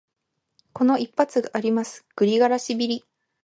[0.73, 3.05] この一発があります、グリガラシビリ。